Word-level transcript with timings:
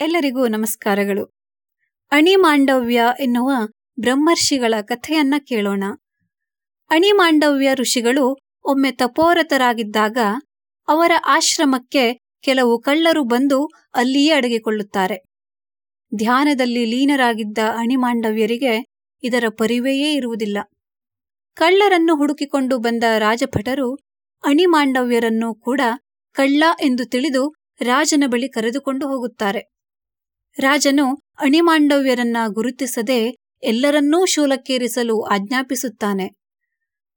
ಎಲ್ಲರಿಗೂ 0.00 0.48
ನಮಸ್ಕಾರಗಳು. 0.48 1.24
ಅಣಿಮಾಂಡವ್ಯ 2.10 3.02
ಎನ್ನುವ 3.20 3.52
ಬ್ರಹ್ಮರ್ಷಿಗಳ 4.00 4.74
ಕಥೆಯನ್ನ 4.82 5.34
ಕೇಳೋಣ. 5.38 5.84
ಅಣಿಮಾಂಡವ್ಯ 6.90 7.74
ಋಷಿಗಳು 7.74 8.36
ಒಮ್ಮೆ 8.64 8.90
ತಪೋರತರಾಗಿದ್ದಾಗ 8.92 10.18
ಅವರ 10.88 11.12
ಆಶ್ರಮಕ್ಕೆ 11.26 12.20
ಕೆಲವು 12.42 12.80
ಕಳ್ಳರು 12.80 13.24
ಬಂದು 13.24 13.64
ಅಲ್ಲಿಯೇ 13.94 14.32
ಅಡಗಿಕೊಳ್ಳುತ್ತಾರೆ. 14.32 15.24
ಧ್ಯಾನದಲ್ಲಿ 16.16 16.84
ಲೀನರಾಗಿದ್ದ 16.84 17.58
ಅಣಿಮಾಂಡವ್ಯರಿಗೆ 17.58 18.84
ಇದರ 19.22 19.44
ಪರಿವೆಯೇ 19.48 20.12
ಇರುವುದಿಲ್ಲ. 20.12 20.58
ಕಳ್ಳರನ್ನು 21.54 22.16
ಹುಡುಕಿಕೊಂಡು 22.16 22.78
ಬಂದ 22.78 23.04
ರಾಜಭಟರು 23.18 23.94
ಅಣಿಮಾಂಡವ್ಯರನ್ನು 24.44 25.54
ಕೂಡ 25.54 25.80
ಕಳ್ಳ 26.32 26.64
ಎಂದು 26.80 27.04
ತಿಳಿದು 27.04 27.54
ರಾಜನ 27.80 28.24
ಬಳಿ 28.26 28.48
ಕರೆದುಕೊಂಡು 28.48 29.08
ಹೋಗುತ್ತಾರೆ. 29.08 29.77
ರಾಜನು 30.58 31.14
ಅಣಿಮಾಂಡವ್ಯರನ್ನ 31.40 32.36
ಗುರುತಿಸದೆ 32.46 33.36
ಎಲ್ಲರನ್ನೂ 33.62 34.26
ಶೂಲಕ್ಕೇರಿಸಲು 34.26 35.22
ಆಜ್ಞಾಪಿಸುತ್ತಾನೆ. 35.22 36.30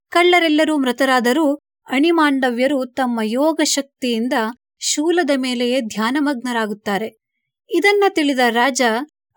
ಕಳ್ಳರೆಲ್ಲರೂ 0.09 0.77
ಮೃತರಾದರೂ 0.77 1.55
ಅಣಿಮಾಂಡವ್ಯರು 1.91 2.85
ತಮ್ಮ 2.85 3.19
ಯೋಗ 3.23 3.61
ಶಕ್ತಿಯಿಂದ 3.63 4.33
ಶೂಲದ 4.79 5.29
ಮೇಲೆಯೇ 5.37 5.81
ಧ್ಯಾನಮಗ್ನರಾಗುತ್ತಾರೆ. 5.81 7.11
ಇದನ್ನ 7.69 8.03
ತಿಳಿದ 8.09 8.39
ರಾಜ 8.49 8.81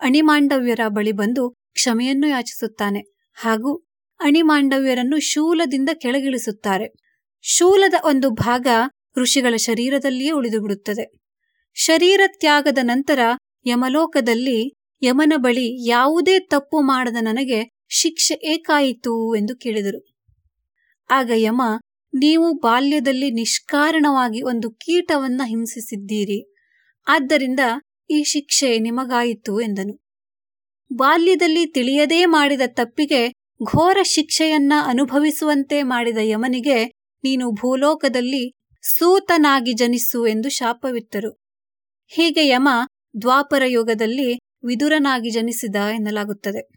ಅಣಿಮಾಂಡವ್ಯರ 0.00 0.80
ಬಳಿ 0.88 1.12
ಬಂದು 1.12 1.50
ಕ್ಷಮೆಯನ್ನು 1.50 2.26
ಯಾಚಿಸುತ್ತಾನೆ 2.26 3.00
ಹಾಗೂ 3.34 3.76
ಅಣಿಮಾಂಡವ್ಯರನ್ನು 4.20 5.20
ಶೂಲದಿಂದ 5.20 5.88
ಕೆಳಗಿಳಿಸುತ್ತಾರೆ. 5.94 6.92
ಶೂಲದ 7.42 7.94
ಒಂದು 8.04 8.30
ಭಾಗ 8.30 8.66
ಋಷಿಗಳ 9.16 9.56
ಶರೀರದಲ್ಲಿಯೇ 9.56 10.30
ಉಳಿದುಬಿಡುತ್ತದೆ. 10.30 11.10
ಶರೀರ 11.74 12.20
ತ್ಯಾಗದ 12.26 12.78
ನಂತರ 12.82 13.18
ಯಮಲೋಕದಲ್ಲಿ 13.66 14.58
ಯಮನ 15.02 15.32
ಬಳಿ 15.36 15.66
ಯಾವುದೇ 15.88 16.38
ತಪ್ಪು 16.38 16.78
ಮಾಡದ 16.82 17.18
ನನಗೆ 17.20 17.60
ಶಿಕ್ಷೆ 17.90 18.34
ಏಕಾಯಿತು 18.44 19.34
ಎಂದು 19.34 19.54
ಕೇಳಿದರು. 19.56 20.00
ಆಗ 21.10 21.30
ಯಮ, 21.36 21.62
ನೀವು 22.12 22.46
ಬಾಲ್ಯದಲ್ಲಿ 22.58 23.30
ನಿಷ್ಕಾರಣವಾಗಿ 23.30 24.42
ಒಂದು 24.42 24.70
ಕೀಟವನ್ನ 24.70 25.42
ಹಿಂಸಿಸಿದ್ದೀರಿ, 25.44 26.38
ಆದ್ದರಿಂದ 27.06 27.60
ಈ 28.10 28.22
ಶಿಕ್ಷೆ 28.24 28.78
ನಿಮಗಾಯಿತು 28.78 29.60
ಎಂದನು. 29.60 29.94
ಬಾಲ್ಯದಲ್ಲಿ 30.90 31.66
ತಿಳಿಯದೇ 31.66 32.24
ಮಾಡಿದ 32.26 32.64
ತಪ್ಪಿಗೆ 32.66 33.22
ಘೋರ 33.64 33.98
ಶಿಕ್ಷೆಯನ್ನ 34.02 34.72
ಅನುಭವಿಸುವಂತೆ 34.84 35.82
ಮಾಡಿದ 35.82 36.20
ಯಮನಿಗೆ 36.22 36.78
ನೀನು 37.24 37.46
ಭೂಲೋಕದಲ್ಲಿ 37.52 38.44
ಸೂತನಾಗಿ 38.84 39.72
ಜನಿಸು 39.72 40.26
ಎಂದು 40.26 40.48
ಶಾಪವಿತ್ತರು. 40.48 41.30
ಹೀಗೆ 42.12 42.44
ಯಮ 42.48 42.68
ದ್ವಾಪರ 43.20 43.62
ಯುಗದಲ್ಲಿ 43.66 44.40
ವಿದುರನಾಗಿ 44.64 45.30
ಜನಿಸಿದ 45.30 45.76
ಎನ್ನಲಾಗುತ್ತದೆ. 45.76 46.68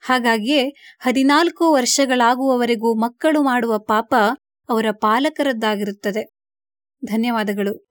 ಹಾಗಾಗಿಯೇ 0.00 0.68
ಹದಿನಾಲ್ಕು 0.98 1.72
ವರ್ಷಗಳಾಗುವವರೆಗೂ 1.72 2.94
ಮಕ್ಕಳು 2.94 3.42
ಮಾಡುವ 3.42 3.78
ಪಾಪ 3.78 4.14
ಅವರ 4.68 4.86
ಪಾಲಕರದ್ದಾಗಿರುತ್ತದೆ. 4.90 6.30
ಧನ್ಯವಾದಗಳು. 7.04 7.88